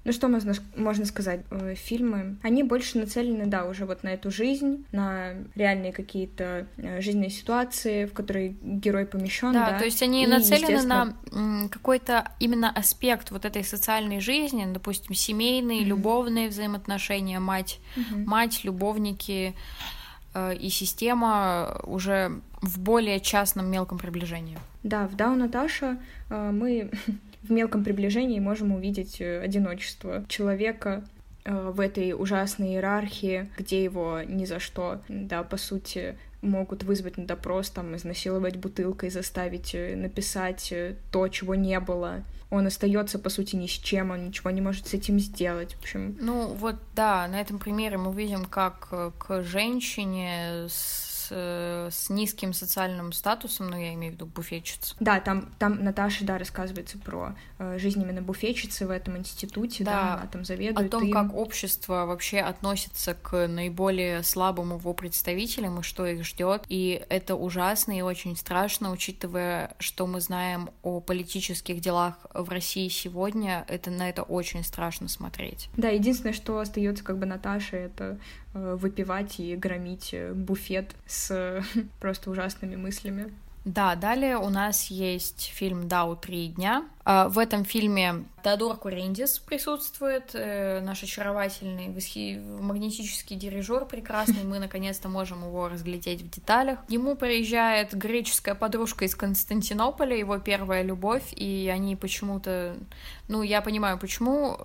[0.09, 1.41] Ну что можно, можно сказать?
[1.51, 6.99] Э, фильмы, они больше нацелены, да, уже вот на эту жизнь, на реальные какие-то э,
[6.99, 9.53] жизненные ситуации, в которые герой помещен.
[9.53, 11.15] Да, да, то есть они и, нацелены естественно...
[11.31, 15.85] на какой-то именно аспект вот этой социальной жизни, допустим, семейные, mm-hmm.
[15.85, 18.25] любовные взаимоотношения, мать, mm-hmm.
[18.25, 19.53] мать, любовники
[20.33, 22.31] э, и система уже
[22.63, 24.57] в более частном мелком приближении.
[24.81, 26.89] Да, в Дау Наташа мы
[27.43, 31.03] в мелком приближении можем увидеть э, одиночество человека
[31.45, 37.17] э, в этой ужасной иерархии, где его ни за что, да, по сути, могут вызвать
[37.17, 40.73] на допрос, там, изнасиловать бутылкой, заставить э, написать
[41.11, 42.23] то, чего не было.
[42.49, 45.75] Он остается, по сути, ни с чем, он ничего не может с этим сделать.
[45.75, 46.17] В общем...
[46.19, 53.11] Ну, вот, да, на этом примере мы видим, как к женщине с с, низким социальным
[53.11, 54.95] статусом, ну, я имею в виду буфетчиц.
[54.99, 59.91] Да, там, там Наташа, да, рассказывается про э, жизнь именно буфетчицы в этом институте, да,
[59.91, 60.87] да она там заведует.
[60.87, 61.13] О том, им.
[61.13, 66.63] как общество вообще относится к наиболее слабым его представителям и что их ждет.
[66.69, 72.87] И это ужасно и очень страшно, учитывая, что мы знаем о политических делах в России
[72.89, 73.65] сегодня.
[73.67, 75.69] Это на это очень страшно смотреть.
[75.77, 78.17] Да, единственное, что остается как бы Наташе, это
[78.48, 81.63] Э, выпивать и громить э, буфет с
[81.99, 83.31] просто ужасными мыслями.
[83.65, 86.15] Да, далее у нас есть фильм «Дау.
[86.15, 86.85] Три дня».
[87.03, 92.39] А, в этом фильме Теодор Курендис присутствует, э, наш очаровательный восхи...
[92.39, 94.43] магнетический дирижер прекрасный.
[94.43, 96.79] Мы наконец-то можем его разглядеть в деталях.
[96.87, 102.75] Ему приезжает греческая подружка из Константинополя, его первая любовь, и они почему-то...
[103.27, 104.57] Ну, я понимаю, почему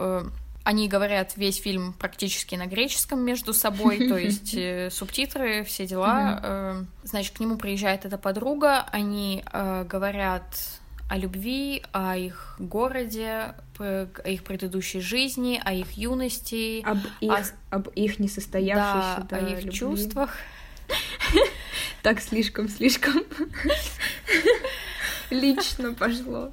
[0.65, 6.41] они говорят весь фильм практически на греческом между собой, то есть э, субтитры, все дела.
[6.43, 10.45] Э, значит, к нему приезжает эта подруга, они э, говорят
[11.11, 17.77] о любви, о их городе, о их предыдущей жизни, о их юности, об их, о...
[17.77, 19.73] об их несостоявшейся да, да, о их любви.
[19.73, 20.37] чувствах.
[22.03, 23.25] Так слишком, слишком
[25.31, 26.53] лично пошло.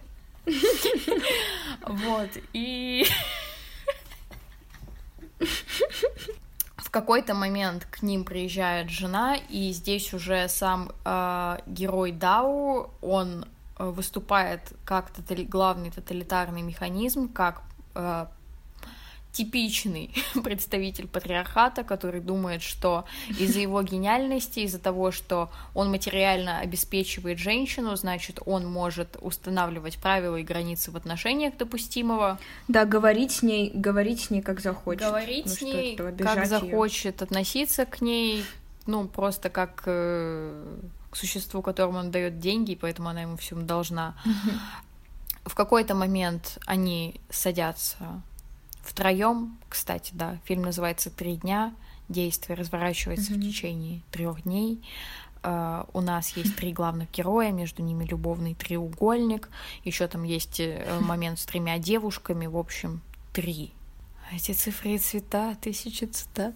[1.86, 3.06] Вот и
[6.78, 13.46] в какой-то момент к ним приезжает жена, и здесь уже сам э, герой Дау, он
[13.78, 17.62] э, выступает как тотали- главный тоталитарный механизм, как
[17.96, 18.26] э,
[19.32, 20.14] типичный
[20.44, 23.06] представитель патриархата, который думает, что
[23.40, 30.36] из-за его гениальности, из-за того, что он материально обеспечивает женщину, значит, он может устанавливать правила
[30.36, 32.40] и границы в отношениях допустимого.
[32.68, 35.02] Да, говорить с ней, говорить с ней как захочет.
[35.02, 38.44] Говорить ну, с ней как захочет, относиться к ней,
[38.86, 40.78] ну, просто как э,
[41.10, 44.16] к существу, которому он дает деньги, поэтому она ему всем должна.
[45.44, 48.22] В какой-то момент они садятся
[48.92, 51.74] Втроем, кстати, да, фильм называется «Три дня»,
[52.10, 53.38] действие разворачивается mm-hmm.
[53.38, 54.84] в течение трех дней.
[55.44, 59.50] Uh, у нас есть три главных героя, между ними любовный треугольник,
[59.86, 63.00] еще там есть uh, момент с тремя девушками, в общем,
[63.32, 63.72] три.
[64.34, 66.54] Эти цифры и цвета, тысячи цитат.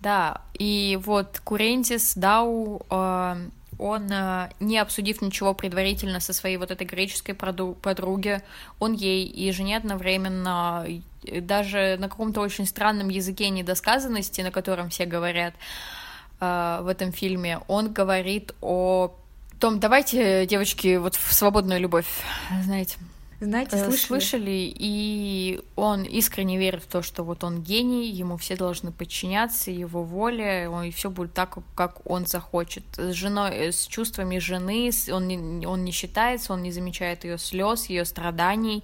[0.00, 6.70] Да, и вот Курентис Дау uh, он, э, не обсудив ничего предварительно со своей вот
[6.70, 8.42] этой греческой подруге,
[8.78, 10.86] он ей и жене одновременно,
[11.22, 15.54] даже на каком-то очень странном языке недосказанности, на котором все говорят
[16.40, 19.14] э, в этом фильме, он говорит о
[19.60, 22.06] том, давайте, девочки, вот в свободную любовь,
[22.62, 22.98] знаете.
[23.44, 24.06] Знаете, Э, слышали?
[24.06, 29.70] слышали, и он искренне верит в то, что вот он гений, ему все должны подчиняться
[29.70, 32.84] его воле, он- и все будет так, как он захочет.
[32.96, 37.86] С женой, с чувствами жены, он не, он не считается, он не замечает ее слез,
[37.86, 38.82] ее страданий.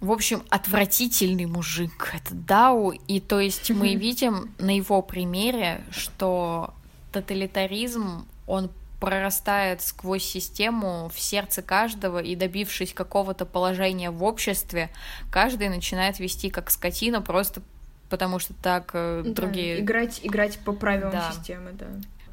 [0.00, 6.74] В общем, отвратительный мужик этот Дау, и то есть мы видим на его примере, что
[7.12, 8.68] тоталитаризм, он
[9.02, 14.90] прорастает сквозь систему в сердце каждого, и добившись какого-то положения в обществе,
[15.28, 17.62] каждый начинает вести как скотина, просто
[18.08, 19.80] потому что так э, Да, другие...
[19.80, 21.32] играть, играть по правилам Да.
[21.32, 21.86] системы, да.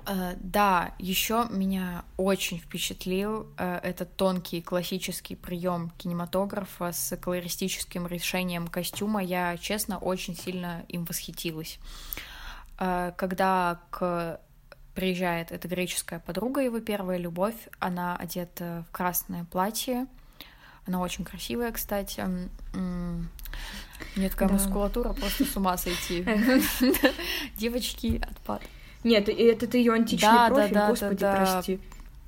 [0.06, 8.68] Э, Да, еще меня очень впечатлил э, этот тонкий классический прием кинематографа с колористическим решением
[8.68, 9.24] костюма.
[9.24, 11.80] Я, честно, очень сильно им восхитилась.
[12.78, 14.40] Э, Когда к
[15.00, 20.08] приезжает эта греческая подруга, его первая любовь, она одета в красное платье.
[20.86, 22.22] Она очень красивая, кстати.
[22.74, 24.56] У нее такая Да.
[24.56, 26.26] мускулатура, просто с ума сойти.
[27.58, 28.62] Девочки, отпад.
[29.06, 31.80] Нет, это ее античный профиль, господи, прости.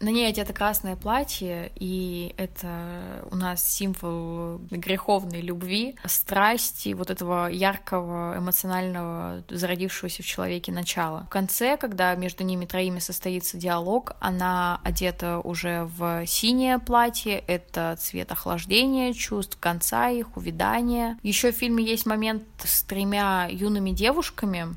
[0.02, 7.48] На ней одето красное платье, и это у нас символ греховной любви, страсти, вот этого
[7.48, 11.26] яркого, эмоционального, зародившегося в человеке начала.
[11.26, 17.96] В конце, когда между ними троими состоится диалог, она одета уже в синее платье, это
[18.00, 21.20] цвет охлаждения чувств, конца их, увядания.
[21.22, 24.76] Еще в фильме есть момент с тремя юными девушками,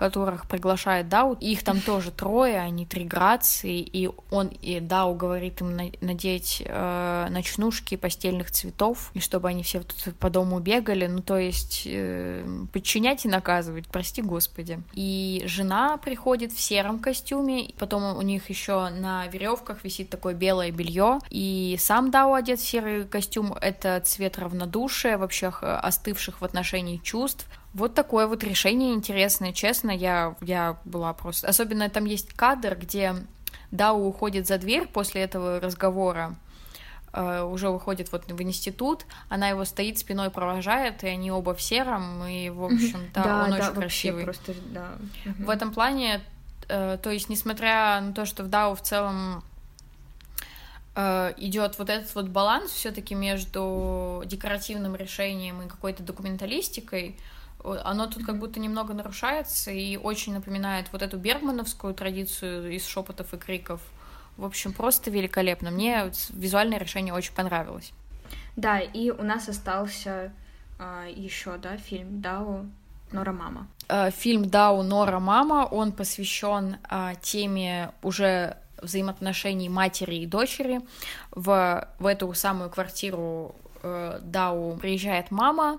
[0.00, 1.34] которых приглашает Дау.
[1.34, 6.62] Их там тоже трое, они три грации, и он и Дау говорит им на- надеть
[6.64, 11.82] э, ночнушки постельных цветов, и чтобы они все тут по дому бегали, ну то есть
[11.84, 12.42] э,
[12.72, 14.82] подчинять и наказывать, прости господи.
[14.94, 20.70] И жена приходит в сером костюме, потом у них еще на веревках висит такое белое
[20.70, 26.96] белье, и сам Дау одет в серый костюм, это цвет равнодушия, вообще остывших в отношении
[26.96, 31.48] чувств, вот такое вот решение интересное, честно, я, я была просто...
[31.48, 33.14] Особенно там есть кадр, где
[33.70, 36.34] Дау уходит за дверь после этого разговора,
[37.12, 41.62] э, уже выходит вот в институт, она его стоит спиной провожает, и они оба в
[41.62, 44.24] сером, и, в общем, да, да, он да, очень красивый.
[44.24, 44.88] просто, да.
[45.38, 46.22] В этом плане,
[46.68, 49.44] э, то есть, несмотря на то, что в Дау в целом
[50.96, 57.16] э, идет вот этот вот баланс все-таки между декоративным решением и какой-то документалистикой,
[57.64, 63.34] оно тут как будто немного нарушается и очень напоминает вот эту бергмановскую традицию из шепотов
[63.34, 63.80] и криков.
[64.36, 65.70] В общем, просто великолепно.
[65.70, 67.92] Мне визуальное решение очень понравилось.
[68.56, 70.32] Да, и у нас остался
[71.14, 72.66] еще, да, фильм Дау
[73.12, 73.66] Нора Мама.
[73.88, 80.80] Э, Фильм Дау Нора Мама, он посвящен а, теме уже взаимоотношений матери и дочери.
[81.32, 85.78] В, в эту самую квартиру э, Дау приезжает мама,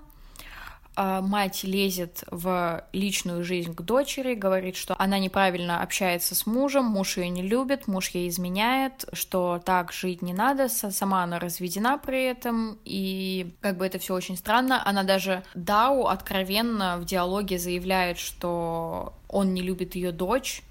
[0.96, 7.16] мать лезет в личную жизнь к дочери, говорит, что она неправильно общается с мужем, муж
[7.16, 12.24] ее не любит, муж ей изменяет, что так жить не надо, сама она разведена при
[12.24, 14.82] этом, и как бы это все очень странно.
[14.84, 20.62] Она даже Дау откровенно в диалоге заявляет, что он не любит ее дочь,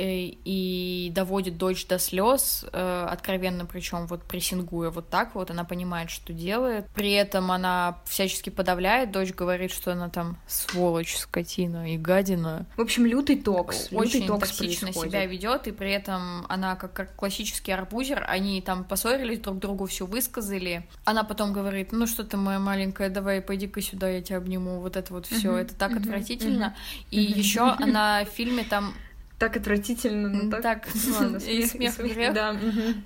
[0.00, 6.10] и доводит дочь до слез, э, откровенно, причем вот прессингуя вот так вот, она понимает,
[6.10, 6.86] что делает.
[6.94, 12.66] При этом она всячески подавляет, дочь говорит, что она там сволочь, скотина и гадина.
[12.76, 13.88] В общем, лютый токс.
[13.92, 15.12] Очень лютый токс токсично происходит.
[15.12, 19.86] себя ведет, и при этом она как, как классический арбузер, они там поссорились друг другу,
[19.86, 20.86] все высказали.
[21.04, 24.80] Она потом говорит, ну что ты, моя маленькая, давай пойди-ка сюда, я тебя обниму.
[24.80, 26.74] Вот это вот все, это так отвратительно.
[27.10, 28.94] И еще она в фильме там
[29.40, 30.62] Так отвратительно, ну М, так...
[30.62, 30.88] так,
[31.18, 32.34] Ладно, и смех, и грех.
[32.34, 32.54] Да,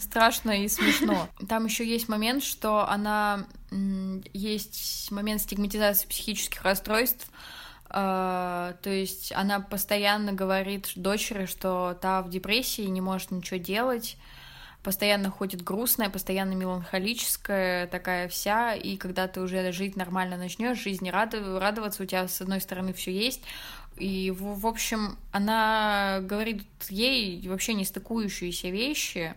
[0.00, 1.28] страшно и смешно.
[1.48, 3.46] Там еще есть момент, что она
[4.32, 7.30] есть момент стигматизации психических расстройств.
[7.88, 14.16] А, то есть она постоянно говорит дочери, что та в депрессии не может ничего делать,
[14.82, 21.08] постоянно ходит грустная, постоянно меланхолическая, такая вся, и когда ты уже жить нормально начнешь, жизни
[21.10, 23.42] рад- радоваться, у тебя с одной стороны все есть,
[23.96, 29.34] и, в, в общем, она говорит ей вообще не стыкующиеся вещи,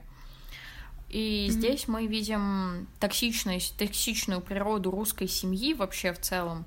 [1.09, 1.59] и Мгм.
[1.59, 6.65] здесь мы видим токсичность, токсичную природу русской семьи вообще в целом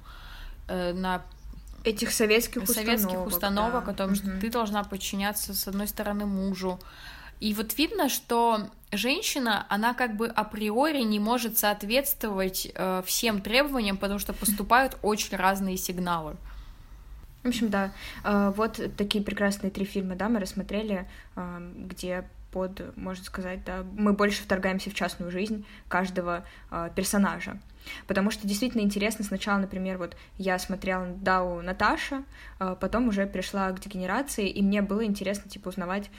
[0.69, 1.23] э, на
[1.83, 3.01] Этих советских установок.
[3.01, 3.93] советских установок да.
[3.93, 4.41] о том, что Мгм.
[4.41, 6.79] ты должна подчиняться с одной стороны мужу.
[7.41, 13.97] И вот видно, что женщина, она как бы априори не может соответствовать э, всем требованиям,
[13.97, 16.37] потому что поступают очень разные сигналы.
[17.43, 22.97] В общем, да, э, вот такие прекрасные три фильма, да, мы рассмотрели, э, где под,
[22.97, 27.59] можно сказать, да, мы больше вторгаемся в частную жизнь каждого э, персонажа.
[28.07, 32.25] Потому что действительно интересно сначала, например, вот я смотрела Дау Наташа,
[32.59, 36.11] потом уже пришла к дегенерации, и мне было интересно, типа, узнавать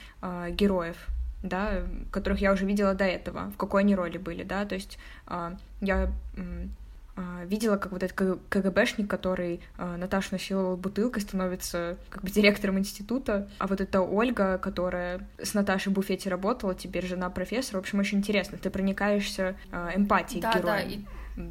[0.50, 0.96] героев,
[1.44, 4.98] да, которых я уже видела до этого, в какой они роли были, да, то есть
[5.28, 6.68] я а,
[7.44, 13.48] видела, как вот этот КГБшник, который э, Наташу насиловал бутылкой, становится как бы директором института,
[13.58, 17.98] а вот эта Ольга, которая с Наташей в буфете работала, теперь жена профессора, в общем,
[17.98, 20.88] очень интересно, ты проникаешься э, эмпатией да, к героям.
[20.88, 21.00] Да, и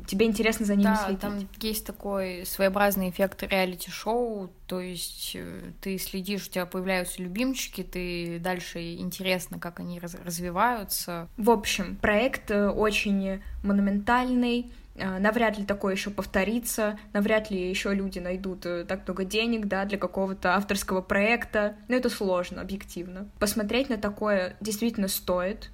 [0.08, 1.20] тебе интересно за ними да, следить.
[1.22, 7.84] там есть такой своеобразный эффект реалити-шоу, то есть э, ты следишь, у тебя появляются любимчики,
[7.84, 11.28] ты дальше интересно, как они раз развиваются.
[11.38, 14.72] В общем, проект э, очень монументальный,
[15.02, 19.98] навряд ли такое еще повторится, навряд ли еще люди найдут так много денег, да, для
[19.98, 23.28] какого-то авторского проекта, но это сложно, объективно.
[23.40, 25.72] Посмотреть на такое действительно стоит,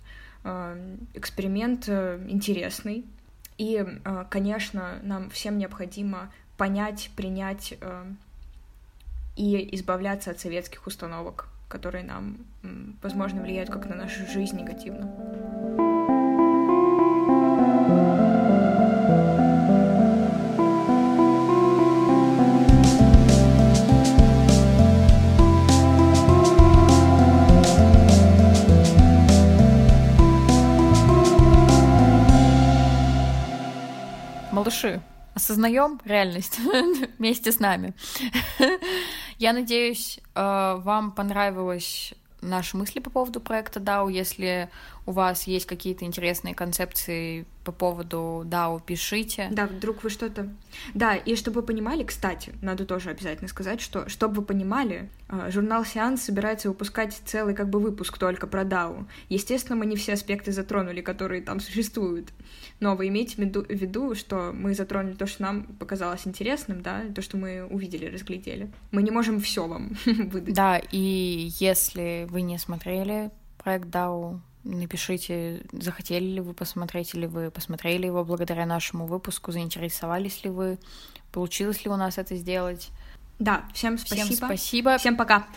[1.14, 3.06] эксперимент интересный,
[3.58, 8.06] и, э, конечно, нам всем необходимо понять, принять э,
[9.36, 12.38] и избавляться от советских установок, которые нам,
[13.02, 15.97] возможно, влияют как на нашу жизнь негативно.
[34.84, 35.02] Малыши,
[35.34, 36.60] осознаем реальность
[37.18, 37.94] вместе с нами.
[39.38, 44.12] Я надеюсь, э, вам понравилось наши мысли по поводу проекта DAO.
[44.12, 44.70] Если
[45.08, 49.48] у вас есть какие-то интересные концепции по поводу DAO, пишите.
[49.52, 50.50] Да, вдруг вы что-то...
[50.94, 55.50] Да, и чтобы вы понимали, кстати, надо тоже обязательно сказать, что, чтобы вы понимали, э,
[55.50, 59.06] журнал «Сеанс» собирается выпускать целый как бы выпуск только про DAO.
[59.30, 62.28] Естественно, мы не все аспекты затронули, которые там существуют.
[62.82, 66.82] Но вы имейте в виду, в виду, что мы затронули то, что нам показалось интересным,
[66.82, 68.70] да, то, что мы увидели, разглядели.
[68.92, 70.54] Мы не можем все вам выдать.
[70.54, 77.52] Да, и если вы не смотрели проект DAO, напишите, захотели ли вы посмотреть, или вы
[77.52, 80.78] посмотрели его благодаря нашему выпуску, заинтересовались ли вы,
[81.32, 82.90] получилось ли у нас это сделать.
[83.40, 84.26] Да, всем спасибо.
[84.26, 84.98] Всем спасибо.
[84.98, 85.48] Всем пока.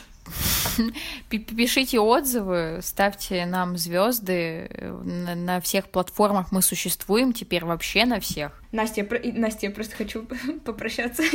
[1.28, 4.70] Пишите отзывы, ставьте нам звезды.
[5.04, 8.62] На, на всех платформах мы существуем теперь вообще на всех.
[8.72, 10.26] Настя, Настя, я просто хочу
[10.64, 11.22] попрощаться.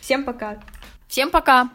[0.00, 0.60] Всем пока.
[1.08, 1.70] Всем пока.